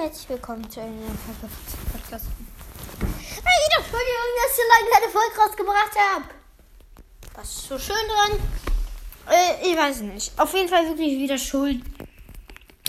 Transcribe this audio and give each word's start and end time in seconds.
herzlich 0.00 0.30
willkommen 0.30 0.68
zu 0.70 0.80
einer 0.80 0.92
neuen 0.92 1.18
Podcast. 1.92 2.26
Hey, 3.00 3.60
Entschuldigung, 3.76 4.30
dass 4.40 4.50
ich 4.50 4.56
so 4.56 4.62
lange 4.72 4.90
keine 4.94 5.12
Folge 5.12 5.36
rausgebracht 5.38 5.94
habe. 6.14 6.24
Was 7.34 7.48
ist 7.50 7.68
so 7.68 7.78
schön 7.78 8.08
dran? 8.08 8.38
Äh, 9.28 9.70
ich 9.70 9.76
weiß 9.76 10.00
nicht. 10.00 10.32
Auf 10.40 10.54
jeden 10.54 10.70
Fall 10.70 10.86
wirklich 10.88 11.18
wieder 11.18 11.36
schuld. 11.36 11.82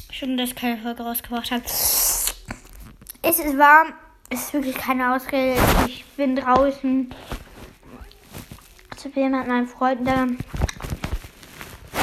Schön, 0.10 0.38
dass 0.38 0.52
ich 0.52 0.56
keine 0.56 0.82
Folge 0.82 1.04
rausgebracht 1.04 1.52
habe. 1.52 1.64
Es 1.66 3.40
ist 3.40 3.58
warm. 3.58 3.94
Es 4.30 4.44
ist 4.44 4.54
wirklich 4.54 4.78
keine 4.78 5.14
Ausrede. 5.14 5.60
Ich 5.88 6.06
bin 6.16 6.38
draußen. 6.38 7.14
Zu 8.96 9.10
jemand 9.10 9.50
meinen 9.50 9.68
Freunden 9.68 10.06
da. 10.06 10.28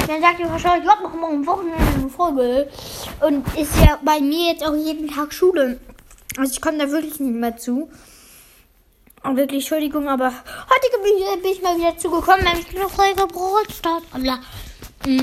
Dann 0.05 0.21
sagt 0.21 0.39
ihr 0.39 0.49
wahrscheinlich, 0.49 0.83
ich 0.83 0.89
hab 0.89 1.01
noch 1.01 1.13
mal 1.15 1.31
am 1.31 1.47
Wochenende 1.47 1.83
eine 1.95 2.09
Folge. 2.09 2.69
Und 3.21 3.45
ist 3.57 3.75
ja 3.77 3.99
bei 4.03 4.21
mir 4.21 4.51
jetzt 4.51 4.63
auch 4.63 4.75
jeden 4.75 5.09
Tag 5.09 5.33
Schule. 5.33 5.79
Also 6.37 6.53
ich 6.53 6.61
komme 6.61 6.77
da 6.77 6.89
wirklich 6.89 7.19
nicht 7.19 7.35
mehr 7.35 7.57
zu. 7.57 7.89
Und 9.23 9.35
wirklich, 9.35 9.63
Entschuldigung, 9.63 10.07
aber 10.07 10.27
heute 10.27 11.03
bin 11.03 11.11
ich, 11.17 11.41
bin 11.41 11.51
ich 11.51 11.61
mal 11.61 11.77
wieder 11.77 11.97
zugekommen, 11.97 12.45
wenn 12.45 12.59
ich 12.59 12.69
eine 12.75 12.87
Folge 12.87 13.27
Brot 13.27 13.69
start. 13.71 14.03
Mm. 15.05 15.21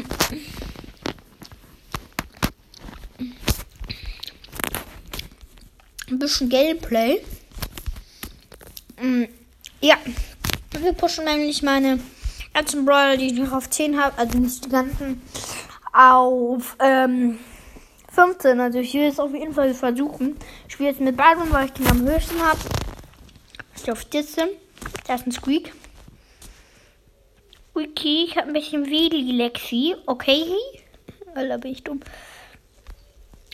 Ein 6.08 6.18
bisschen 6.18 6.50
Gameplay. 6.50 7.22
Mm. 9.00 9.24
Ja, 9.80 9.96
wir 10.78 10.92
pushen 10.92 11.24
nämlich 11.24 11.62
meine 11.62 11.98
ganzen 12.52 12.84
Brawler, 12.84 13.16
die 13.16 13.28
ich 13.28 13.32
noch 13.34 13.52
auf 13.52 13.70
10 13.70 13.98
habe, 13.98 14.18
also 14.18 14.38
nicht 14.38 14.64
die 14.64 14.68
ganzen, 14.68 15.22
auf 15.92 16.76
ähm, 16.80 17.38
15. 18.16 18.58
Also 18.60 18.78
ich 18.78 18.94
will 18.94 19.02
es 19.02 19.20
auf 19.20 19.32
jeden 19.32 19.52
Fall 19.52 19.74
versuchen. 19.74 20.36
Ich 20.66 20.72
spiele 20.72 20.88
jetzt 20.88 21.00
mit 21.00 21.16
Byron, 21.16 21.52
weil 21.52 21.66
ich 21.66 21.72
den 21.72 21.86
am 21.86 22.00
höchsten 22.00 22.40
habe. 22.42 22.58
Ich 23.76 23.92
auf 23.92 24.06
14. 24.10 24.48
Da 25.06 25.14
ist 25.14 25.26
ein 25.26 25.32
Squeak. 25.32 25.72
Squeaky, 27.70 28.24
ich 28.24 28.36
habe 28.36 28.48
ein 28.48 28.54
bisschen 28.54 28.86
Wheelie 28.86 29.34
Lexi. 29.34 29.94
Okay. 30.06 30.46
Alter, 31.34 31.58
bin 31.58 31.72
ich 31.72 31.84
dumm. 31.84 32.00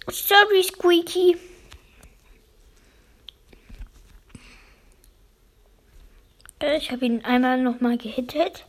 Sorry, 0.09 0.63
Squeaky. 0.63 1.37
Äh, 6.61 6.77
ich 6.77 6.93
habe 6.93 7.05
ihn 7.05 7.25
einmal 7.25 7.61
nochmal 7.61 7.99
gehittet. 7.99 8.65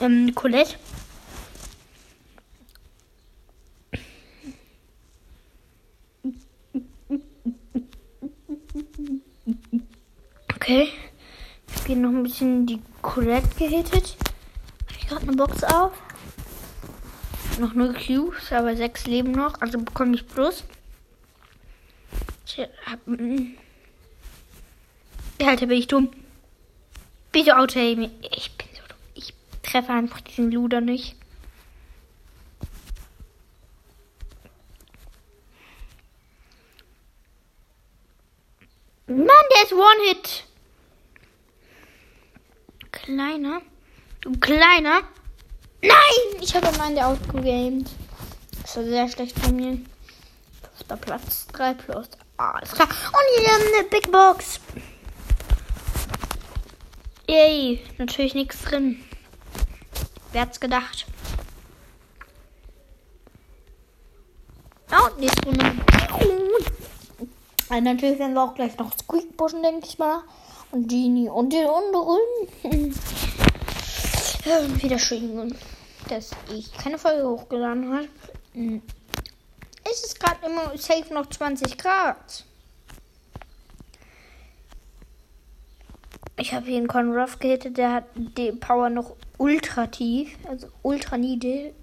Ähm, 0.00 0.34
Colette. 0.34 0.76
Okay. 10.62 10.88
Bin 11.92 12.00
noch 12.00 12.08
ein 12.08 12.22
bisschen 12.22 12.64
die 12.64 12.80
Colette 13.02 13.54
gehittet. 13.58 14.16
Habe 14.86 14.98
ich 14.98 15.06
gerade 15.08 15.22
eine 15.24 15.36
Box 15.36 15.62
auf. 15.62 15.92
Noch 17.58 17.74
nur 17.74 17.92
Cubes, 17.92 18.50
aber 18.50 18.74
sechs 18.74 19.06
leben 19.06 19.32
noch. 19.32 19.60
Also 19.60 19.78
bekomme 19.78 20.14
ich 20.14 20.26
plus. 20.26 20.64
Ich 22.46 22.66
hab, 22.86 23.06
mm. 23.06 23.58
Alter, 25.44 25.66
bin 25.66 25.76
ich 25.76 25.86
dumm. 25.86 26.10
Bitte 27.30 27.58
Auto, 27.58 27.78
Ich 27.78 27.98
bin 27.98 28.68
so 28.72 28.88
dumm. 28.88 28.96
Ich 29.12 29.34
treffe 29.62 29.92
einfach 29.92 30.22
diesen 30.22 30.50
Luder 30.50 30.80
nicht. 30.80 31.14
Mann, 39.08 39.28
der 39.28 39.64
ist 39.64 39.74
One-Hit. 39.74 40.44
Kleiner. 43.02 43.60
Du 44.20 44.32
kleiner. 44.38 45.02
Nein! 45.82 46.40
Ich 46.40 46.54
habe 46.54 46.70
meinen 46.78 46.94
der 46.94 47.08
outgegamed. 47.08 47.90
Das 48.62 48.76
war 48.76 48.84
sehr 48.84 49.08
schlecht 49.08 49.38
von 49.40 49.56
mir. 49.56 49.78
Fünfter 50.76 50.96
Platz. 50.96 51.48
3 51.52 51.74
plus. 51.74 52.08
Alles 52.36 52.70
klar. 52.70 52.86
Und 52.88 53.40
hier 53.40 53.48
haben 53.48 53.62
eine 53.76 53.88
Big 53.88 54.12
Box. 54.12 54.60
Yay. 57.28 57.84
Natürlich 57.98 58.34
nichts 58.34 58.62
drin. 58.62 59.02
Wer 60.30 60.42
hat's 60.42 60.60
gedacht? 60.60 61.06
Oh, 64.92 65.08
nächste 65.18 65.46
Runde. 65.46 65.72
Und 67.68 67.84
natürlich 67.84 68.18
werden 68.18 68.34
wir 68.34 68.44
auch 68.44 68.54
gleich 68.54 68.76
noch 68.78 68.92
Squeak 68.96 69.36
pushen, 69.36 69.62
denke 69.62 69.86
ich 69.88 69.98
mal. 69.98 70.22
Und 70.72 70.88
Genie 70.88 71.28
und 71.28 71.52
den 71.52 71.66
anderen. 71.66 72.18
wieder 74.82 74.98
schön, 74.98 75.54
dass 76.08 76.30
ich 76.50 76.72
keine 76.72 76.98
Folge 76.98 77.28
hochgeladen 77.28 77.92
habe. 77.92 78.08
Hm. 78.54 78.80
Es 79.84 80.02
ist 80.02 80.18
gerade 80.18 80.46
immer 80.46 80.76
safe 80.78 81.12
noch 81.12 81.26
20 81.26 81.76
Grad. 81.76 82.44
Ich 86.38 86.54
habe 86.54 86.66
hier 86.66 86.78
einen 86.78 86.88
Conruff 86.88 87.38
gehittet, 87.38 87.76
der 87.76 87.92
hat 87.92 88.04
die 88.16 88.52
Power 88.52 88.88
noch 88.88 89.14
ultra 89.36 89.86
tief, 89.88 90.36
also 90.48 90.68
ultra 90.82 91.18
niedrig. 91.18 91.74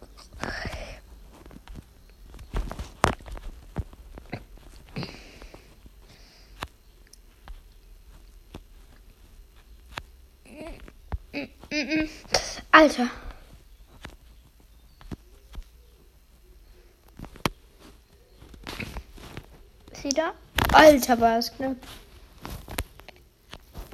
Alter. 12.72 13.10
Ist 19.92 20.02
sie 20.04 20.10
da? 20.10 20.34
Alter, 20.72 21.20
war 21.20 21.40
es 21.40 21.52
knapp. 21.52 21.78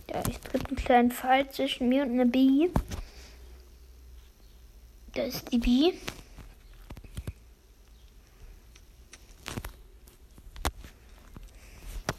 Ja, 0.10 0.22
ich 0.28 0.38
tritt 0.40 0.68
einen 0.68 0.76
kleinen 0.76 1.12
Fall 1.12 1.50
zwischen 1.50 1.88
mir 1.88 2.04
und 2.04 2.12
einer 2.12 2.26
B. 2.26 2.70
Da 5.14 5.24
ist 5.24 5.52
die 5.54 5.58
B. 5.58 5.94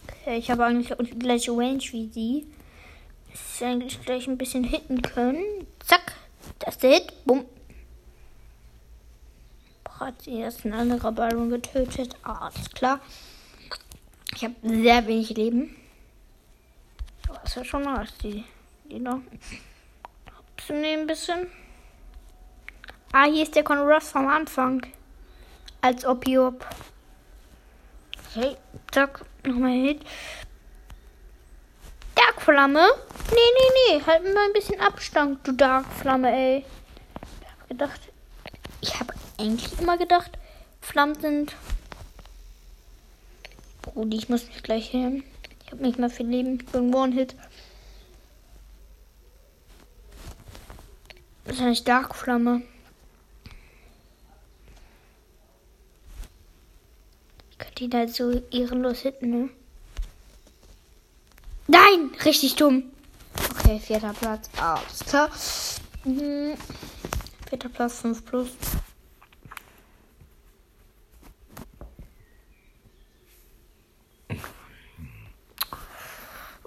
Okay, 0.09 0.39
ich 0.39 0.51
habe 0.51 0.65
eigentlich 0.65 0.97
die 0.99 1.19
gleiche 1.19 1.53
Range 1.53 1.83
wie 1.91 2.09
sie. 2.09 2.47
Ich 3.35 3.65
eigentlich 3.65 4.01
gleich 4.03 4.27
ein 4.27 4.39
bisschen 4.39 4.65
hitten 4.65 5.03
können. 5.03 5.45
Zack. 5.87 6.13
Das 6.59 6.81
Hit. 6.81 7.13
Bumm. 7.25 7.47
Hat 10.01 10.21
sie 10.23 10.41
erst 10.41 10.65
ein 10.65 10.75
anderer 10.75 11.13
Ballon 11.13 11.49
getötet. 11.49 12.17
Ah, 12.23 12.49
alles 12.49 12.69
klar. 12.71 13.01
Ich 14.35 14.45
habe 14.45 14.55
sehr 14.63 15.07
wenig 15.07 15.31
Leben. 15.31 15.77
Aber 17.29 17.43
ist 17.45 17.57
ja 17.57 17.65
schon 17.65 17.83
nice, 17.83 18.13
die, 18.19 18.45
die 18.85 18.99
noch 18.99 19.21
zu 20.59 20.75
nehmen 20.75 21.03
ein 21.03 21.07
bisschen. 21.07 21.47
Ah, 23.13 23.25
hier 23.25 23.45
ist 23.45 23.55
der 23.55 23.65
Conross 23.65 24.11
vom 24.11 24.29
Anfang. 24.29 24.87
Als 25.81 26.05
hier. 26.05 26.55
Okay, 28.35 28.57
zack, 28.93 29.25
nochmal 29.45 29.71
Hit. 29.73 30.05
Darkflamme? 32.17 32.85
Nee, 33.31 33.37
nee, 33.37 33.99
nee. 33.99 34.03
Halt 34.05 34.25
mal 34.25 34.47
ein 34.47 34.53
bisschen 34.53 34.81
Abstand, 34.81 35.47
du 35.47 35.53
Darkflamme, 35.53 36.33
ey. 36.33 36.65
Ich 37.41 37.49
hab 37.49 37.69
gedacht. 37.69 38.01
Ich 38.81 38.99
habe 38.99 39.15
eigentlich 39.39 39.79
immer 39.81 39.99
gedacht, 39.99 40.33
Flammen 40.81 41.21
sind. 41.21 41.55
Brudi, 43.83 44.17
ich 44.17 44.29
muss 44.29 44.47
mich 44.47 44.63
gleich 44.63 44.89
hin. 44.91 45.25
Ich 45.65 45.73
habe 45.73 45.83
nicht 45.83 45.99
mehr 45.99 46.11
viel 46.11 46.27
Leben. 46.27 46.61
Ich 46.61 46.67
bin 46.67 46.95
One-Hit. 46.95 47.35
Das 51.45 51.61
eigentlich 51.61 51.85
Darkflamme. 51.85 52.63
Ich 57.51 57.59
könnte 57.59 57.85
ihn 57.85 57.95
halt 57.95 58.15
so 58.15 58.43
ehrenlos 58.51 59.01
hitten, 59.01 59.31
ne? 59.31 59.49
Nein, 61.69 62.13
richtig 62.25 62.55
dumm. 62.57 62.85
Okay, 63.51 63.81
vierter 63.81 64.13
Platz. 64.13 64.49
Alles 64.57 65.05
klar. 65.05 65.31
Mhm. 66.05 66.57
Vierter 67.49 67.69
Platz, 67.69 68.01
5 68.01 68.25
plus. 68.25 68.51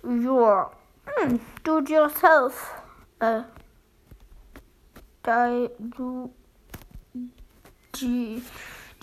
Ja. 0.04 0.72
Hm. 1.06 1.40
Do 1.63 1.80
it 1.80 1.90
yourself. 1.90 2.74
Äh. 3.19 3.42
Die, 5.25 5.69
du. 5.80 6.34
Die. 7.96 8.42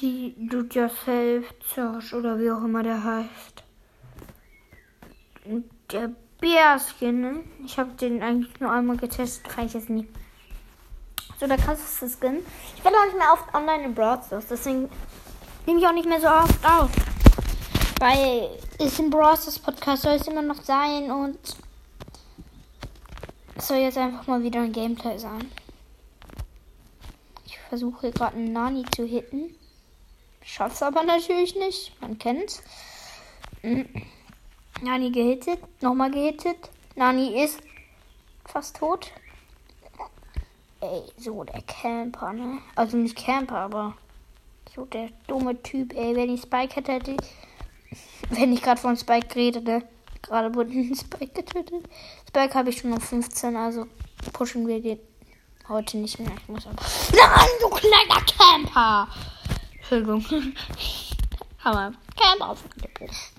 die 0.01 0.35
Do 0.49 0.61
It 0.61 0.75
Yourself 0.75 1.55
Search 1.75 2.13
oder 2.15 2.39
wie 2.39 2.51
auch 2.51 2.65
immer 2.65 2.83
der 2.83 3.03
heißt. 3.03 3.65
Der 5.93 6.11
Bär-Skin, 6.41 7.21
ne? 7.21 7.44
Ich 7.65 7.79
habe 7.79 7.93
den 7.93 8.23
eigentlich 8.23 8.59
nur 8.61 8.73
einmal 8.73 8.97
getestet, 8.97 9.49
kann 9.49 9.67
ich 9.67 9.75
jetzt 9.75 9.88
nicht. 9.88 10.09
So, 11.38 11.47
der 11.47 11.59
krasseste 11.59 12.09
Skin. 12.09 12.44
Ich 12.77 12.85
werde 12.85 12.97
auch 12.97 13.05
nicht 13.05 13.19
mehr 13.19 13.33
oft 13.33 13.55
online 13.55 13.85
in 13.85 13.94
Brawl 13.94 14.21
Stars, 14.23 14.47
deswegen 14.49 14.88
nehme 15.67 15.81
ich 15.81 15.87
auch 15.87 15.93
nicht 15.93 16.09
mehr 16.09 16.21
so 16.21 16.29
oft 16.29 16.65
auf. 16.65 16.91
Weil 18.00 18.49
es 18.79 18.99
im 18.99 19.11
Brawl 19.11 19.37
Stars 19.37 19.59
Podcast 19.59 20.03
soll 20.03 20.15
es 20.15 20.27
immer 20.27 20.43
noch 20.43 20.62
sein 20.62 21.11
und 21.11 21.38
es 23.55 23.69
soll 23.69 23.79
jetzt 23.79 23.99
einfach 23.99 24.27
mal 24.27 24.43
wieder 24.43 24.61
ein 24.61 24.73
Gameplay 24.73 25.19
sein. 25.19 25.50
Ich 27.44 27.59
versuche 27.59 28.11
gerade 28.11 28.37
einen 28.37 28.53
Nani 28.53 28.85
zu 28.94 29.05
hitten. 29.05 29.55
Schaff's 30.43 30.83
aber 30.83 31.03
natürlich 31.03 31.55
nicht. 31.55 32.00
Man 32.00 32.19
kennt's. 32.19 32.62
Mhm. 33.62 33.88
Nani 34.82 35.11
gehittet. 35.11 35.58
Nochmal 35.81 36.11
gehittet. 36.11 36.70
Nani 36.94 37.43
ist 37.43 37.61
fast 38.44 38.76
tot. 38.76 39.11
Ey, 40.81 41.02
so 41.17 41.44
der 41.44 41.62
Camper, 41.62 42.32
ne? 42.32 42.58
Also 42.75 42.96
nicht 42.96 43.17
Camper, 43.17 43.56
aber 43.56 43.94
so 44.75 44.84
der 44.84 45.08
dumme 45.26 45.61
Typ, 45.62 45.94
ey. 45.94 46.14
Wenn 46.14 46.34
ich 46.34 46.43
Spike 46.43 46.76
hätte, 46.76 46.93
hätte 46.93 47.11
ich. 47.12 47.99
Wenn 48.31 48.52
ich 48.52 48.62
gerade 48.62 48.81
von 48.81 48.96
Spike 48.96 49.34
rede, 49.34 49.62
ne? 49.62 49.82
Gerade 50.23 50.55
wurde 50.55 50.70
ein 50.73 50.94
Spike 50.96 51.43
getötet. 51.43 51.84
Spike 52.28 52.55
habe 52.55 52.70
ich 52.70 52.78
schon 52.78 52.93
auf 52.93 53.05
15, 53.05 53.56
also 53.56 53.87
pushen 54.32 54.67
wir 54.67 54.81
den 54.82 54.99
heute 55.69 55.96
nicht 55.96 56.19
mehr. 56.19 56.32
Ich 56.37 56.49
muss 56.49 56.67
aber. 56.67 56.82
Nein, 57.12 57.49
du 57.61 57.69
kleiner 57.70 58.25
Camper! 58.26 59.08
Entschuldigung. 59.78 60.25
Aber 61.62 61.93
Camper 62.17 62.50
aufgepusht. 62.50 63.32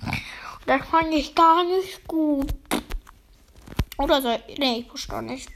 Das 0.67 0.85
fand 0.85 1.13
ich 1.13 1.33
gar 1.33 1.63
nicht 1.63 2.05
gut. 2.05 2.53
Oder 3.97 4.21
so. 4.21 4.37
Nee, 4.57 4.79
ich 4.79 4.87
push 4.89 5.07
doch 5.07 5.21
nicht. 5.21 5.49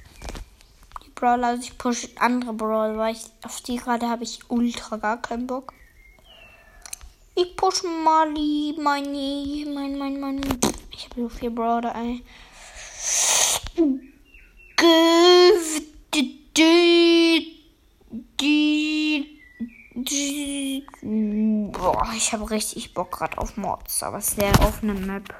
Die 1.05 1.09
Brawler, 1.09 1.47
also 1.47 1.63
ich 1.63 1.77
push 1.77 2.07
andere 2.15 2.53
Brawler, 2.53 2.97
weil 2.97 3.13
ich 3.15 3.25
auf 3.43 3.59
die 3.59 3.75
gerade 3.75 4.07
habe 4.07 4.23
ich 4.23 4.39
ultra 4.47 4.95
gar 4.95 5.21
keinen 5.21 5.47
Bock. 5.47 5.73
Ich 7.35 7.57
push 7.57 7.83
Mali, 7.83 8.73
meine, 8.79 9.65
mein, 9.73 9.97
mein, 9.97 10.19
mein. 10.19 10.41
Ich 10.93 11.09
habe 11.09 11.23
so 11.23 11.29
viel 11.29 11.51
Brawler, 11.51 11.93
ey. 11.93 12.23
Give 14.77 15.81
die, 16.13 16.39
die, 16.55 17.65
die, 18.39 19.30
Boah, 21.03 22.13
ich 22.15 22.33
habe 22.33 22.49
richtig 22.49 22.93
Bock 22.93 23.11
gerade 23.11 23.37
auf 23.37 23.57
Mods, 23.57 24.01
aber 24.01 24.17
es 24.17 24.29
ist 24.29 24.41
der 24.41 24.51
offene 24.61 24.93
Map. 24.93 25.33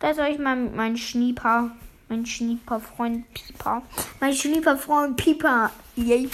Da 0.00 0.12
soll 0.12 0.26
ich 0.26 0.38
mal 0.38 0.56
mit 0.56 0.74
meinem 0.74 0.96
Schnieper, 0.96 1.70
mein 2.08 2.26
Schnieper-Freund 2.26 3.32
Pieper, 3.32 3.82
mein 4.20 4.34
Schnieper-Freund 4.34 5.16
Pieper, 5.16 5.70
yay, 5.94 6.28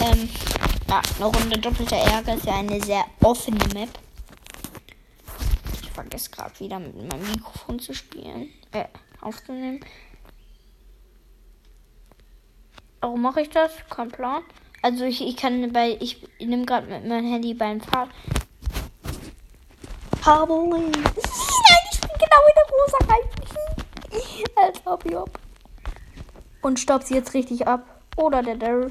ähm, 0.00 0.28
ja, 0.88 1.00
eine 1.16 1.24
Runde 1.24 1.58
doppelter 1.58 1.96
Ärger 1.96 2.34
ist 2.34 2.44
ja 2.44 2.58
eine 2.58 2.82
sehr 2.82 3.04
offene 3.22 3.64
Map. 3.72 3.88
Ich 5.82 5.90
vergesse 5.90 6.30
gerade 6.30 6.60
wieder 6.60 6.78
mit 6.78 6.94
meinem 6.96 7.30
Mikrofon 7.30 7.78
zu 7.78 7.94
spielen, 7.94 8.50
äh, 8.72 8.84
aufzunehmen. 9.22 9.80
Warum 13.00 13.22
mache 13.22 13.40
ich 13.40 13.50
das? 13.50 13.72
Kein 13.88 14.10
Plan. 14.10 14.42
Also 14.86 15.04
ich, 15.04 15.20
ich 15.20 15.36
kann 15.36 15.72
bei, 15.72 15.96
ich 15.98 16.22
nehme 16.38 16.64
gerade 16.64 16.86
mit 16.86 17.04
meinem 17.08 17.28
Handy 17.28 17.54
beim 17.54 17.80
Fahren. 17.80 18.08
Harboring. 20.24 20.92
Nein, 20.92 21.82
ich 21.90 22.00
bin 22.00 22.10
genau 22.12 22.42
in 22.46 22.54
der 22.54 22.66
rosa 22.70 22.98
rein. 23.08 24.44
Als 24.54 24.86
ob, 24.86 25.04
job. 25.10 25.40
Und 26.62 26.78
stopp 26.78 27.02
sie 27.02 27.14
jetzt 27.14 27.34
richtig 27.34 27.66
ab. 27.66 27.84
Oder 28.16 28.44
der 28.44 28.54
Daryl. 28.54 28.88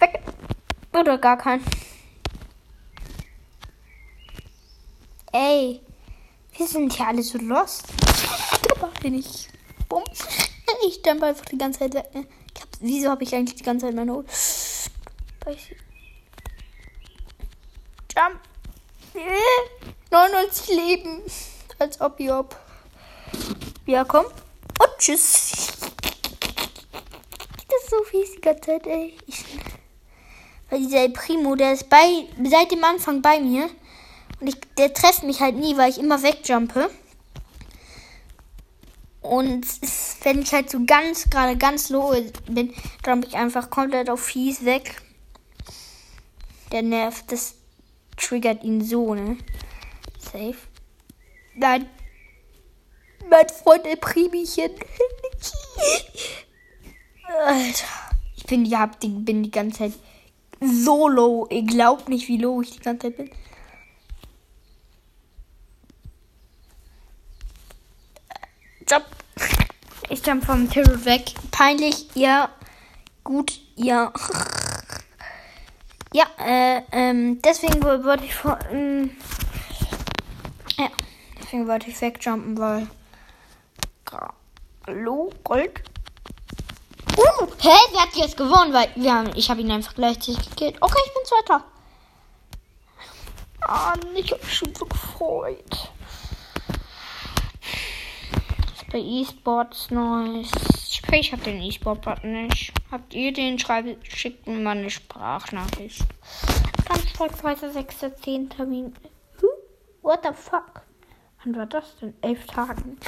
Weg. 0.00 0.20
Oder 0.92 1.16
gar 1.16 1.38
kein. 1.38 1.64
Ey. 5.32 5.80
Wir 6.58 6.66
sind 6.66 6.92
hier 6.92 7.06
alle 7.06 7.22
so 7.22 7.38
lost. 7.38 7.86
Bin 9.00 9.14
ich. 9.14 9.48
Bumm. 9.88 10.04
Ich 10.86 11.00
jump 11.04 11.22
einfach 11.22 11.44
die 11.46 11.58
ganze 11.58 11.80
Zeit 11.80 11.94
weg. 11.94 12.14
Ne? 12.14 12.26
Hab, 12.58 12.68
wieso 12.80 13.10
habe 13.10 13.22
ich 13.22 13.34
eigentlich 13.34 13.56
die 13.56 13.64
ganze 13.64 13.86
Zeit 13.86 13.94
meine 13.94 14.12
Hut? 14.12 14.26
Jump. 18.14 18.40
99 20.10 20.68
Leben. 20.68 21.22
Als 21.78 22.00
ob, 22.00 22.20
job. 22.20 22.56
Ja, 23.86 24.04
komm. 24.04 24.26
Und 24.26 24.98
tschüss. 24.98 25.52
Das 27.68 27.82
ist 27.82 27.90
so 27.90 28.02
fies 28.04 28.32
die 28.32 28.40
ganze 28.40 28.62
Zeit, 28.62 28.86
ey. 28.86 29.16
Ich, 29.26 29.44
weil 30.68 30.80
dieser 30.80 31.08
Primo, 31.08 31.54
der 31.54 31.72
ist 31.72 31.88
bei, 31.88 32.26
seit 32.44 32.70
dem 32.70 32.84
Anfang 32.84 33.22
bei 33.22 33.40
mir. 33.40 33.70
Und 34.40 34.48
ich, 34.48 34.56
der 34.76 34.92
trefft 34.92 35.22
mich 35.22 35.40
halt 35.40 35.56
nie, 35.56 35.76
weil 35.76 35.90
ich 35.90 35.98
immer 35.98 36.22
wegjumpe. 36.22 36.90
Und 39.22 39.66
wenn 40.22 40.42
ich 40.42 40.52
halt 40.52 40.70
so 40.70 40.84
ganz, 40.86 41.28
gerade 41.28 41.56
ganz 41.56 41.88
low 41.90 42.14
bin, 42.46 42.74
jump 43.06 43.26
ich 43.26 43.36
einfach 43.36 43.70
komplett 43.70 44.08
auf 44.10 44.20
fies 44.20 44.64
weg. 44.64 45.02
Der 46.72 46.82
nervt, 46.82 47.32
das 47.32 47.54
triggert 48.16 48.62
ihn 48.62 48.82
so, 48.84 49.14
ne? 49.14 49.36
Safe. 50.18 50.56
Nein. 51.54 51.88
Mein 53.28 53.48
Freund 53.48 53.84
der 53.84 53.96
Primchen. 53.96 54.70
Alter. 57.44 57.86
Ich 58.36 58.44
bin, 58.44 58.64
ja, 58.64 58.86
bin 58.86 59.42
die 59.42 59.50
ganze 59.50 59.78
Zeit 59.78 59.92
so 60.60 61.08
low. 61.08 61.46
Ihr 61.50 61.64
glaubt 61.64 62.08
nicht, 62.08 62.28
wie 62.28 62.38
low 62.38 62.62
ich 62.62 62.70
die 62.70 62.80
ganze 62.80 63.08
Zeit 63.08 63.16
bin. 63.16 63.30
Jump. 68.88 69.06
Ich 70.08 70.26
jump 70.26 70.44
vom 70.44 70.68
Terror 70.68 71.04
weg. 71.04 71.32
Peinlich, 71.50 72.08
ja. 72.14 72.50
Gut, 73.22 73.60
ja. 73.76 74.12
Ja, 76.12 76.26
äh, 76.38 76.82
ähm, 76.90 77.40
deswegen 77.40 77.84
wollte 77.84 78.24
ich 78.24 78.34
vor, 78.34 78.58
ähm, 78.72 79.16
ja, 80.76 80.88
deswegen 81.38 81.68
wollte 81.68 81.88
ich 81.88 82.00
wegjumpen, 82.00 82.58
weil, 82.58 82.88
hallo, 84.86 85.32
Gold. 85.44 85.82
Uh, 87.16 87.46
hä, 87.60 87.68
wer 87.92 88.00
hat 88.02 88.14
jetzt 88.16 88.36
gewonnen? 88.36 88.72
Weil, 88.72 88.88
wir 88.96 89.14
haben, 89.14 89.30
ich 89.36 89.50
habe 89.50 89.60
ihn 89.60 89.70
einfach 89.70 89.94
gleichzeitig 89.94 90.50
gekillt. 90.50 90.76
Okay, 90.80 90.98
ich 91.06 91.14
bin 91.14 91.24
Zweiter. 91.24 91.64
Ah, 93.60 93.94
ich 94.16 94.32
habe 94.32 94.44
mich 94.44 94.56
schon 94.56 94.74
so 94.74 94.86
gefreut. 94.86 95.90
Bei 98.90 98.98
E-Sports 98.98 99.92
Neues. 99.92 100.50
Ich 101.12 101.32
habe 101.32 101.42
den 101.42 101.62
E-Sport-Button 101.62 102.32
nicht. 102.32 102.72
Habt 102.90 103.14
ihr 103.14 103.32
den? 103.32 103.58
Schreibt, 103.58 104.06
schickt 104.06 104.46
mir 104.46 104.58
mal 104.58 104.76
eine 104.76 104.90
Sprachnachricht. 104.90 106.04
Ganz 106.88 107.42
heute 107.42 107.70
6.10. 107.70 108.50
Termin. 108.50 108.94
What 110.02 110.20
the 110.24 110.32
fuck? 110.34 110.82
Wann 111.44 111.56
war 111.56 111.66
das 111.66 111.96
denn? 111.96 112.14
Elf 112.20 112.46
Tagen. 112.46 112.98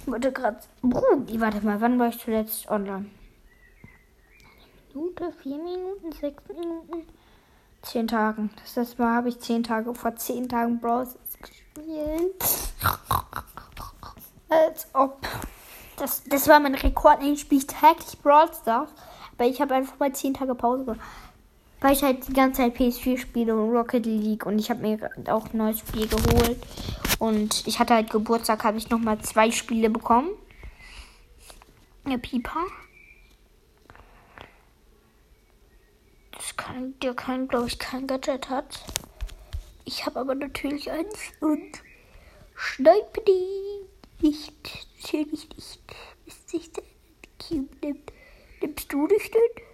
Ich 0.00 0.06
wollte 0.06 0.32
gerade. 0.32 0.60
Warte 0.82 1.66
mal, 1.66 1.80
wann 1.80 1.98
war 1.98 2.08
ich 2.08 2.18
zuletzt 2.18 2.68
online? 2.70 3.06
Minute, 4.94 5.32
vier 5.42 5.58
Minuten, 5.58 6.12
sechs 6.12 6.42
Minuten, 6.48 7.06
zehn 7.82 8.08
Tagen. 8.08 8.50
Das 8.56 8.76
letzte 8.76 9.02
Mal 9.02 9.14
habe 9.16 9.28
ich 9.28 9.40
zehn 9.40 9.62
Tage 9.62 9.94
vor 9.94 10.16
zehn 10.16 10.48
Tagen 10.48 10.80
Browser 10.80 11.18
gespielt. 11.40 12.44
Als 14.48 14.88
ob. 14.94 15.26
Das, 16.00 16.24
das 16.24 16.48
war 16.48 16.58
mein 16.60 16.74
Rekord. 16.74 17.22
Ich 17.22 17.42
spiele 17.42 17.66
täglich 17.66 18.18
Brawl 18.22 18.48
Stars. 18.54 18.90
Aber 19.36 19.46
ich 19.46 19.60
habe 19.60 19.74
einfach 19.74 19.98
mal 19.98 20.12
10 20.12 20.34
Tage 20.34 20.54
Pause 20.54 20.84
gemacht. 20.84 21.00
Weil 21.80 21.92
ich 21.92 22.02
halt 22.02 22.26
die 22.26 22.32
ganze 22.32 22.62
Zeit 22.62 22.76
PS4 22.76 23.18
spiele 23.18 23.54
und 23.54 23.70
Rocket 23.70 24.06
League. 24.06 24.46
Und 24.46 24.58
ich 24.58 24.70
habe 24.70 24.80
mir 24.80 25.10
auch 25.28 25.52
ein 25.52 25.58
neues 25.58 25.80
Spiel 25.80 26.08
geholt. 26.08 26.58
Und 27.18 27.66
ich 27.66 27.78
hatte 27.78 27.94
halt 27.94 28.10
Geburtstag, 28.10 28.64
habe 28.64 28.78
ich 28.78 28.88
nochmal 28.88 29.18
zwei 29.20 29.50
Spiele 29.50 29.90
bekommen. 29.90 30.30
Ja, 32.08 32.16
Pieper. 32.16 32.64
Das 36.32 36.56
kann, 36.56 36.98
der 37.00 37.12
kann, 37.12 37.46
glaube 37.46 37.66
ich, 37.66 37.78
kein 37.78 38.06
Gadget 38.06 38.48
hat. 38.48 38.82
Ich 39.84 40.06
habe 40.06 40.20
aber 40.20 40.34
natürlich 40.34 40.90
eins 40.90 41.18
und 41.40 41.82
schneide 42.54 43.22
die 43.26 44.26
nicht. 44.26 44.89
Natürlich 45.02 45.48
nicht. 45.48 45.80
Ist 46.26 46.48
sich 46.48 46.72
der 46.72 46.82
Cube 47.38 47.74
nimmt. 47.82 48.12
Nimmst 48.60 48.92
du 48.92 49.06
dich 49.06 49.30
denn? 49.30 49.64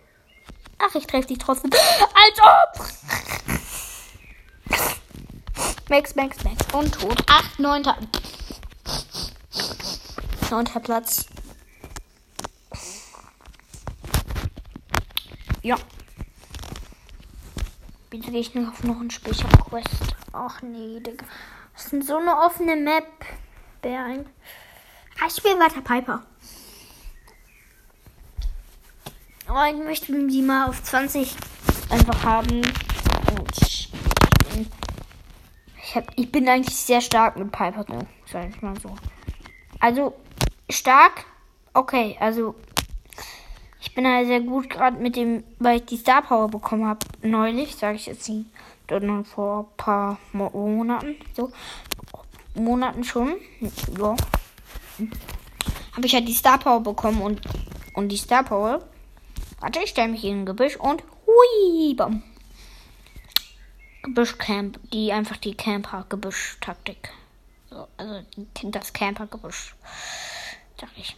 Ach, 0.79 0.95
ich 0.95 1.07
treffe 1.07 1.29
dich 1.29 1.39
trotzdem. 1.39 1.71
Als 1.73 2.39
ob! 2.41 2.87
Max, 5.89 6.15
Max, 6.15 6.45
Max. 6.45 6.75
Und 6.75 6.93
tot. 7.01 7.23
Acht, 7.29 7.59
neunter. 7.59 7.97
Neunter 10.51 10.81
Platz. 10.81 11.27
Ja. 15.63 15.77
Bitte 18.11 18.31
gehe 18.31 18.41
ich 18.41 18.55
noch 18.55 18.69
auf 18.69 18.85
noch 18.85 19.01
ein 19.01 19.11
Spiel. 19.11 19.33
Ich 19.33 19.43
hab 19.43 19.69
Quest. 19.69 20.15
Ach 20.33 20.63
nee, 20.63 21.01
Digga. 21.01 21.27
Das 21.75 21.93
ist 21.93 22.07
so 22.07 22.17
eine 22.19 22.37
offene 22.37 22.77
Map. 22.77 23.07
Bären. 23.83 24.27
Ich 25.25 25.35
spiele 25.35 25.59
weiter 25.59 25.81
Piper. 25.81 26.23
Aber 29.47 29.63
oh, 29.63 29.73
ich 29.73 29.85
möchte 29.85 30.27
die 30.27 30.43
mal 30.43 30.69
auf 30.69 30.83
20 30.83 31.35
einfach 31.91 32.25
haben. 32.25 32.63
Ich, 33.53 33.93
hab, 35.95 36.05
ich 36.17 36.33
bin 36.33 36.49
eigentlich 36.49 36.77
sehr 36.77 37.01
stark 37.01 37.37
mit 37.37 37.53
Piper, 37.53 37.85
ne? 37.89 38.07
sag 38.31 38.49
ich 38.49 38.61
mal 38.61 38.79
so. 38.81 38.95
Also, 39.79 40.15
stark, 40.69 41.25
okay, 41.75 42.17
also 42.19 42.57
ich 43.81 43.95
bin 43.95 44.07
halt 44.07 44.27
sehr 44.27 44.41
gut 44.41 44.69
gerade 44.69 44.99
mit 44.99 45.15
dem, 45.15 45.45
weil 45.59 45.77
ich 45.77 45.87
die 45.87 45.97
Star 45.97 46.23
Power 46.23 46.49
bekommen 46.49 46.87
habe, 46.87 47.07
neulich, 47.23 47.77
sage 47.77 47.97
ich 47.97 48.07
jetzt 48.07 48.29
nicht, 48.29 48.47
sondern 48.91 49.25
vor 49.25 49.61
ein 49.61 49.77
paar 49.77 50.19
Monaten, 50.33 51.17
so, 51.35 51.53
Monaten 52.55 53.05
schon, 53.05 53.37
ja, 53.61 54.17
habe 54.99 56.07
ich 56.07 56.15
halt 56.15 56.29
die 56.29 56.35
Star 56.35 56.59
Power 56.59 56.81
bekommen 56.81 57.23
und, 57.23 57.41
und 57.95 58.09
die 58.09 58.17
Star 58.17 58.45
Power, 58.45 58.87
warte, 59.61 59.81
ich 59.81 59.91
stelle 59.91 60.09
mich 60.09 60.25
in 60.25 60.43
ein 60.43 60.47
Gebüsch 60.47 60.77
und 60.77 61.03
hui, 61.27 61.95
bam. 61.95 62.23
Gebüschcamp, 64.03 64.79
die 64.93 65.13
einfach 65.13 65.37
die 65.37 65.57
Camper-Gebüsch-Taktik. 65.57 67.11
So, 67.71 67.89
also 67.97 68.23
das 68.63 68.93
Camper-Gebüsch, 68.93 69.75
sag 70.81 70.91
ich. 70.97 71.17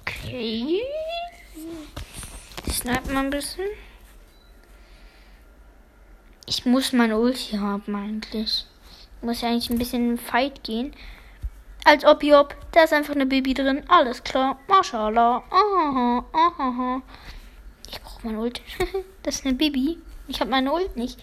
Okay. 0.00 0.82
Snipe 2.70 3.12
mal 3.12 3.24
ein 3.24 3.30
bisschen. 3.30 3.68
Ich 6.48 6.64
muss 6.64 6.94
mein 6.94 7.12
Ulti 7.12 7.58
haben 7.58 7.94
eigentlich. 7.94 8.64
Ich 9.20 9.22
muss 9.22 9.42
ja 9.42 9.50
eigentlich 9.50 9.68
ein 9.68 9.76
bisschen 9.76 10.12
in 10.12 10.18
Fight 10.18 10.64
gehen. 10.64 10.94
Als 11.84 12.06
ob, 12.06 12.22
Job, 12.22 12.56
da 12.72 12.84
ist 12.84 12.94
einfach 12.94 13.14
eine 13.14 13.26
Baby 13.26 13.52
drin. 13.52 13.82
Alles 13.88 14.24
klar. 14.24 14.58
Mashallah. 14.66 15.42
Aha, 15.50 16.24
aha. 16.32 17.02
Ich 17.90 18.00
brauche 18.00 18.26
mein 18.26 18.36
Ult. 18.38 18.62
das 19.22 19.36
ist 19.36 19.46
eine 19.46 19.56
Baby. 19.56 19.98
Ich 20.26 20.40
habe 20.40 20.50
meine 20.50 20.72
Ult 20.72 20.96
nicht. 20.96 21.18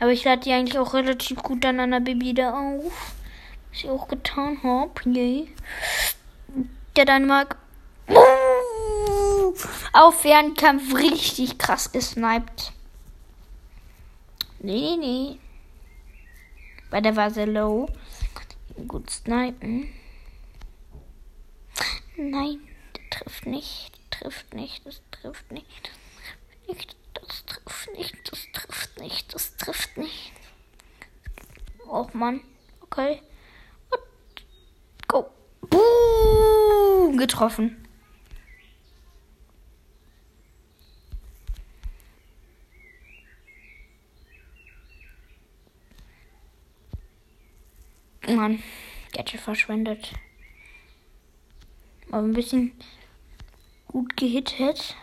Aber 0.00 0.10
ich 0.10 0.24
lade 0.24 0.42
die 0.42 0.52
eigentlich 0.52 0.78
auch 0.78 0.92
relativ 0.92 1.40
gut 1.40 1.62
dann 1.62 1.78
an 1.78 1.92
der 1.92 2.00
Baby 2.00 2.34
da 2.34 2.50
auf. 2.50 3.14
Was 3.70 3.84
ich 3.84 3.88
auch 3.88 4.08
getan 4.08 4.58
habe. 4.64 4.90
Yay. 5.04 5.54
Der 6.96 7.04
Dänemark 7.04 7.56
auf 9.92 10.20
Fernkampf 10.20 10.96
richtig 10.96 11.58
krass 11.58 11.92
gesniped. 11.92 12.72
Nee, 14.64 14.96
nee, 14.96 14.96
nee. 14.96 15.38
Weil 16.90 17.02
der 17.02 17.16
war 17.16 17.30
sehr 17.32 17.48
low. 17.48 17.88
Gut 18.86 19.10
snipen. 19.10 19.92
Nein, 22.16 22.60
der 22.94 23.10
trifft 23.10 23.46
nicht. 23.46 23.98
Trifft 24.10 24.54
nicht. 24.54 24.86
Das 24.86 25.02
trifft 25.10 25.50
nicht. 25.50 25.90
Das 27.14 27.44
trifft 27.44 27.90
nicht. 27.96 28.30
Das 28.30 28.46
trifft 28.52 29.00
nicht. 29.00 29.34
Das 29.34 29.56
trifft 29.56 29.96
nicht. 29.96 30.32
Oh 31.88 32.06
Mann. 32.12 32.40
Okay. 32.82 33.20
Go. 35.08 35.28
Boom. 35.62 37.18
Getroffen. 37.18 37.88
Mann, 48.42 48.60
Gadget 49.12 49.40
verschwendet. 49.40 50.14
Aber 52.10 52.26
ein 52.26 52.32
bisschen 52.32 52.72
gut 53.86 54.16
gehittet. 54.16 54.96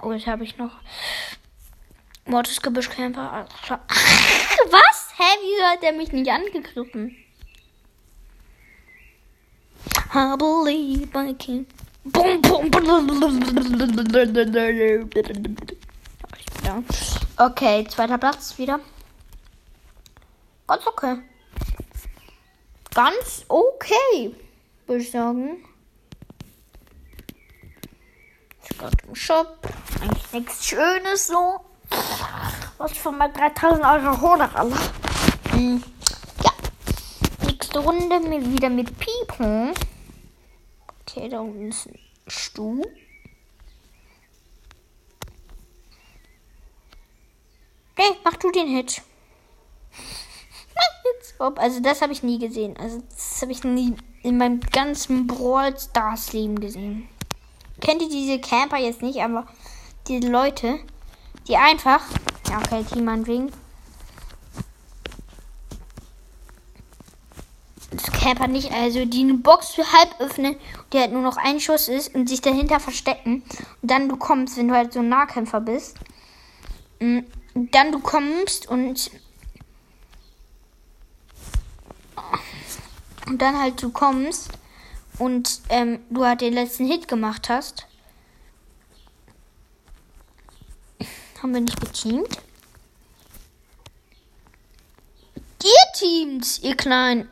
Oh, 0.00 0.12
jetzt 0.12 0.26
habe 0.26 0.44
ich 0.44 0.56
noch 0.56 0.72
Mortis 2.24 2.62
Gebüschcamper. 2.62 3.46
Was? 4.70 5.12
Hä, 5.18 5.24
wieso 5.42 5.64
hat 5.66 5.82
er 5.82 5.92
mich 5.92 6.10
nicht 6.10 6.30
angegriffen? 6.30 7.14
I 10.14 10.36
believe 10.38 11.10
I 11.14 11.34
can. 11.34 11.66
Okay, 17.36 17.86
zweiter 17.90 18.16
Platz 18.16 18.56
wieder. 18.56 18.80
Ganz 20.66 20.86
okay. 20.86 21.18
Ganz 22.94 23.44
okay, 23.48 24.34
würde 24.86 25.02
ich 25.02 25.10
sagen. 25.10 25.64
Ich 28.62 28.78
gerade 28.78 28.96
im 29.06 29.14
Shop. 29.14 29.58
Eigentlich 30.00 30.32
nichts 30.32 30.66
Schönes 30.66 31.26
so. 31.26 31.60
Was 32.78 32.92
für 32.92 33.12
mal 33.12 33.32
3000 33.32 33.84
Euro 33.84 34.20
Hoder 34.20 34.50
alle. 34.54 34.76
Hm. 35.50 35.82
Ja. 36.42 36.52
Nächste 37.46 37.78
Runde 37.80 38.20
mit, 38.20 38.50
wieder 38.52 38.70
mit 38.70 38.98
Pipo. 38.98 39.74
Okay, 41.02 41.28
da 41.28 41.40
unten 41.40 41.68
ist 41.68 41.86
ein 41.86 41.98
Stuhl. 42.26 42.82
Nee, 47.98 48.16
mach 48.24 48.36
du 48.36 48.50
den 48.50 48.68
Hit. 48.68 49.02
Also 51.38 51.80
das 51.80 52.00
habe 52.00 52.12
ich 52.12 52.22
nie 52.22 52.38
gesehen. 52.38 52.76
Also 52.78 53.02
das 53.10 53.42
habe 53.42 53.52
ich 53.52 53.64
nie 53.64 53.94
in 54.22 54.38
meinem 54.38 54.60
ganzen 54.60 55.26
Brawl 55.26 55.78
Stars 55.78 56.32
Leben 56.32 56.60
gesehen. 56.60 57.08
Kennt 57.80 58.02
ihr 58.02 58.08
diese 58.08 58.40
Camper 58.40 58.78
jetzt 58.78 59.02
nicht, 59.02 59.20
aber 59.20 59.46
diese 60.06 60.28
Leute, 60.28 60.78
die 61.48 61.56
einfach, 61.56 62.00
ja 62.48 62.58
okay, 62.58 62.84
Team 62.84 63.04
meinetwegen, 63.04 63.50
das 67.90 68.10
Camper 68.12 68.46
nicht, 68.46 68.72
also 68.72 69.04
die 69.04 69.20
eine 69.20 69.34
Box 69.34 69.70
für 69.70 69.92
halb 69.92 70.20
öffnen, 70.20 70.56
die 70.92 70.98
halt 70.98 71.12
nur 71.12 71.22
noch 71.22 71.36
ein 71.36 71.60
Schuss 71.60 71.88
ist 71.88 72.14
und 72.14 72.28
sich 72.28 72.40
dahinter 72.40 72.80
verstecken 72.80 73.42
und 73.82 73.90
dann 73.90 74.08
du 74.08 74.16
kommst, 74.16 74.56
wenn 74.56 74.68
du 74.68 74.74
halt 74.74 74.92
so 74.92 75.00
ein 75.00 75.08
Nahkämpfer 75.08 75.60
bist, 75.60 75.96
mm, 77.00 77.20
dann 77.54 77.92
du 77.92 78.00
kommst 78.00 78.68
und 78.68 79.10
und 83.26 83.40
dann 83.40 83.58
halt 83.58 83.82
du 83.82 83.90
kommst 83.90 84.50
und 85.18 85.60
ähm, 85.68 86.00
du 86.10 86.24
halt 86.24 86.40
den 86.40 86.54
letzten 86.54 86.86
Hit 86.86 87.08
gemacht 87.08 87.48
hast. 87.48 87.86
Haben 91.42 91.54
wir 91.54 91.60
nicht 91.60 91.80
geteamt? 91.80 92.38
Ihr 95.62 95.92
teamt, 95.94 96.62
ihr 96.62 96.76
Kleinen. 96.76 97.28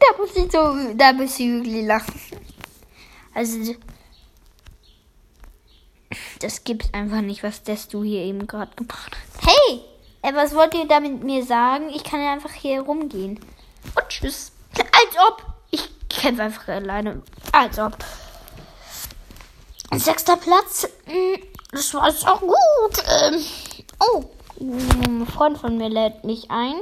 da 0.00 0.06
muss 0.18 0.34
ich 0.34 0.50
so, 0.50 0.94
da 0.94 1.12
muss 1.12 1.38
ich 1.38 1.46
wirklich 1.46 1.84
lachen. 1.84 2.20
Also, 3.34 3.76
das 6.42 6.64
gibt's 6.64 6.92
einfach 6.92 7.20
nicht, 7.20 7.42
was 7.42 7.62
das 7.62 7.88
du 7.88 8.02
hier 8.02 8.20
eben 8.20 8.46
gerade 8.46 8.74
gemacht 8.76 9.12
hast. 9.16 9.46
Hey! 9.46 9.80
Äh, 10.22 10.34
was 10.34 10.54
wollt 10.54 10.74
ihr 10.74 10.86
damit 10.86 11.22
mir 11.22 11.44
sagen? 11.44 11.90
Ich 11.90 12.04
kann 12.04 12.20
einfach 12.20 12.52
hier 12.52 12.82
rumgehen. 12.82 13.40
Und 13.94 14.08
tschüss. 14.08 14.52
Als 14.76 15.28
ob. 15.28 15.44
Ich 15.70 15.88
kämpfe 16.08 16.42
einfach 16.42 16.68
alleine. 16.68 17.22
Als 17.52 17.78
ob. 17.78 17.96
Sechster 19.92 20.36
Platz. 20.36 20.88
Hm, 21.04 21.42
das 21.72 21.92
war 21.94 22.08
jetzt 22.08 22.26
auch 22.26 22.40
gut. 22.40 23.04
Ähm, 23.22 23.44
oh. 24.00 24.24
Ein 24.60 25.26
Freund 25.26 25.58
von 25.58 25.76
mir 25.76 25.88
lädt 25.88 26.24
mich 26.24 26.50
ein. 26.50 26.76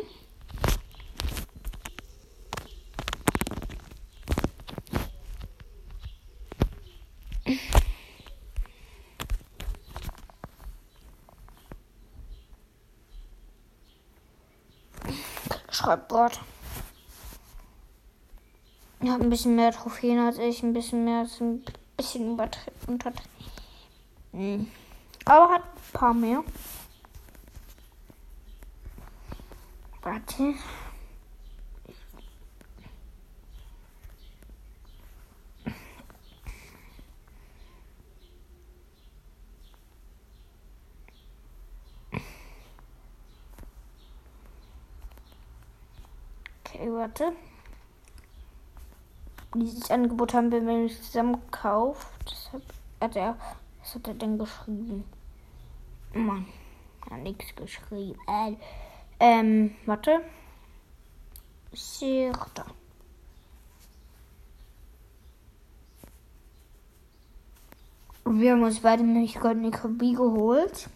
Gerade. 15.96 16.36
Er 19.00 19.12
hat 19.12 19.20
ein 19.20 19.30
bisschen 19.30 19.56
mehr 19.56 19.72
Trophäen 19.72 20.18
als 20.18 20.38
ich, 20.38 20.62
ein 20.62 20.72
bisschen 20.72 21.04
mehr, 21.04 21.22
ist 21.22 21.40
ein 21.40 21.64
bisschen 21.96 22.38
untertrieben. 22.86 23.30
Hm. 24.32 24.70
Aber 25.24 25.54
hat 25.54 25.62
ein 25.62 25.92
paar 25.92 26.14
mehr. 26.14 26.44
Warte. 30.02 30.54
Warte. 47.10 47.32
Dieses 49.56 49.90
Angebot 49.90 50.32
haben 50.32 50.52
wir 50.52 50.60
nämlich 50.60 50.96
zusammen 51.02 51.40
gekauft. 51.40 52.06
Deshalb 52.24 52.62
hat 53.00 53.16
er. 53.16 53.36
Was 53.80 53.96
hat 53.96 54.06
er 54.06 54.14
denn 54.14 54.38
geschrieben? 54.38 55.04
Mann, 56.14 56.46
hat 57.10 57.18
nichts 57.18 57.52
geschrieben. 57.56 58.16
Äh, 58.28 58.54
ähm, 59.18 59.74
warte. 59.86 60.20
Sirta. 61.72 62.64
Wir 68.24 68.52
haben 68.52 68.62
uns 68.62 68.78
beide 68.78 69.02
nämlich 69.02 69.36
eine 69.42 69.72
Kopie 69.72 70.14
geholt. 70.14 70.88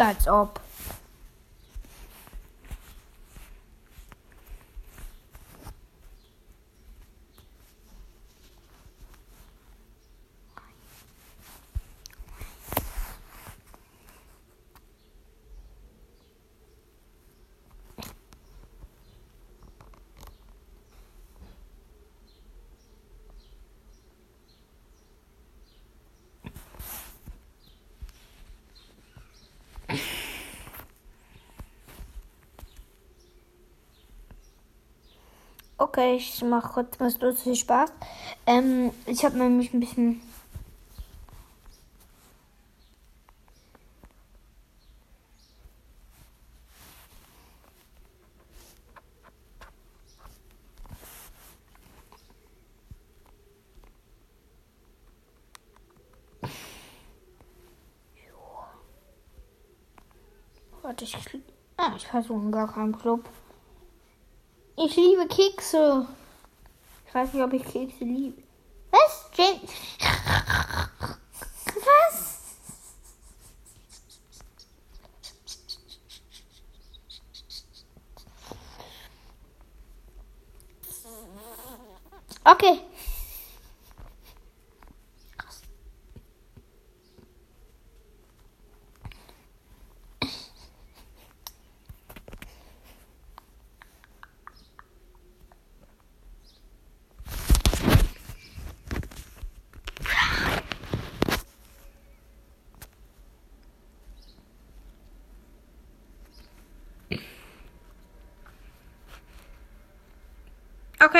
Als 0.00 0.26
ob. 0.28 0.60
Okay, 35.80 36.16
ich 36.16 36.42
mache 36.42 36.74
kurz 36.74 37.00
was 37.00 37.18
lustig 37.22 37.60
Spaß. 37.60 37.90
Ähm, 38.46 38.92
ich 39.06 39.24
habe 39.24 39.38
nämlich 39.38 39.72
ein 39.72 39.80
bisschen. 39.80 40.20
Warte, 60.82 61.04
ich. 61.04 61.16
Ah, 61.78 61.92
ich 61.96 62.06
versuche 62.06 62.50
gar 62.50 62.70
keinen 62.70 62.98
Club. 62.98 63.24
Ich 64.82 64.96
liebe 64.96 65.26
Kekse. 65.26 66.06
Ich 67.06 67.14
weiß 67.14 67.34
nicht, 67.34 67.42
ob 67.42 67.52
ich 67.52 67.62
Kekse 67.64 68.02
liebe. 68.02 68.42
Was? 68.90 69.26
James? 69.36 69.70
Was? 71.74 72.40
Okay. 82.44 82.80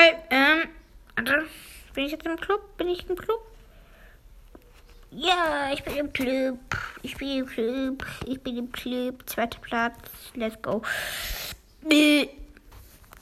Okay, 0.01 0.15
ähm, 0.31 0.69
warte. 1.15 1.45
Bin 1.93 2.05
ich 2.05 2.11
jetzt 2.11 2.25
im 2.25 2.35
Club? 2.35 2.75
Bin 2.75 2.87
ich 2.87 3.07
im 3.07 3.15
Club? 3.15 3.39
Ja, 5.11 5.71
ich 5.71 5.83
bin 5.83 5.95
im 5.95 6.11
Club. 6.11 6.57
Ich 7.03 7.17
bin 7.17 7.29
im 7.37 7.45
Club. 7.45 8.05
Ich 8.25 8.41
bin 8.41 8.57
im 8.57 8.71
Club. 8.71 9.21
Zweiter 9.29 9.59
Platz. 9.59 9.93
Let's 10.33 10.59
go. 10.63 10.81
Äh, 11.87 12.29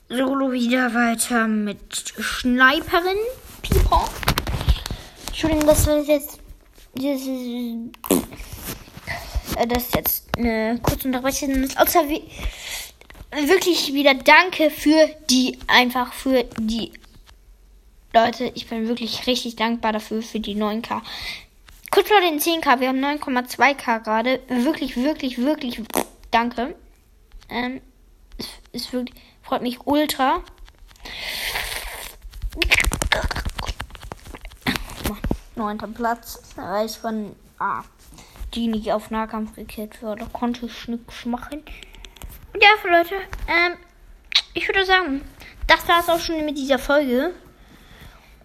Solo 0.08 0.54
wieder 0.54 0.94
weiter 0.94 1.48
mit 1.50 1.94
Sniperin. 1.94 3.18
People. 3.62 4.08
Entschuldigung, 5.28 5.68
das 5.68 5.86
war 5.86 5.98
jetzt. 5.98 6.40
Das 6.96 7.04
ist, 7.04 7.28
äh, 9.58 9.68
das 9.68 9.84
ist 9.84 9.96
jetzt 9.96 10.38
eine 10.38 10.80
kurze 10.82 11.08
Unterbrechung. 11.08 11.68
Außer 11.76 12.08
wie 12.08 12.24
wirklich 13.32 13.94
wieder 13.94 14.14
danke 14.16 14.70
für 14.70 15.10
die, 15.30 15.58
einfach 15.68 16.14
für 16.14 16.44
die 16.58 16.92
Leute. 18.14 18.52
Ich 18.56 18.68
bin 18.68 18.88
wirklich 18.88 19.28
richtig 19.28 19.56
dankbar 19.56 19.94
dafür, 19.94 20.22
für 20.22 20.40
die 20.40 20.56
9K. 20.56 21.02
Kurz 21.92 22.08
vor 22.08 22.22
den 22.22 22.40
10K, 22.40 22.80
wir 22.80 22.90
haben 22.90 23.04
9,2K 23.04 24.00
gerade. 24.00 24.40
Wirklich, 24.48 24.96
wirklich, 24.98 25.38
wirklich 25.40 25.82
danke. 26.32 26.76
Ähm, 27.50 27.82
ist, 28.38 28.50
ist 28.72 28.94
wirklich, 28.94 29.16
freut 29.42 29.62
mich 29.62 29.80
ultra. 29.86 30.44
Neunter 35.56 35.88
Platz, 35.88 36.42
weil 36.56 36.86
ich 36.86 36.98
von 36.98 37.36
ah, 37.60 37.84
die 38.54 38.68
nicht 38.68 38.92
auf 38.94 39.12
Nahkampf 39.12 39.56
gekillt 39.56 40.02
wurde, 40.02 40.26
konnte 40.32 40.66
ich 40.66 40.88
nichts 40.88 41.26
machen 41.26 41.64
ja, 42.56 42.70
Leute, 42.90 43.16
ähm, 43.48 43.78
ich 44.54 44.68
würde 44.68 44.86
sagen, 44.86 45.22
das 45.68 45.88
war 45.88 46.00
es 46.00 46.10
auch 46.10 46.20
schon 46.20 46.44
mit 46.46 46.58
dieser 46.58 46.80
Folge. 46.80 47.32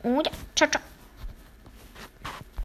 Und 0.02 0.26
ja, 0.26 0.32
ciao, 0.54 0.70
ciao. 0.70 0.82